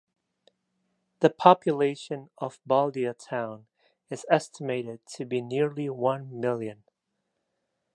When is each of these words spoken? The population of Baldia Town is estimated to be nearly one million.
The 1.19 1.29
population 1.29 2.31
of 2.39 2.59
Baldia 2.67 3.13
Town 3.13 3.67
is 4.09 4.25
estimated 4.31 5.05
to 5.13 5.25
be 5.25 5.41
nearly 5.41 5.91
one 5.91 6.39
million. 6.39 6.83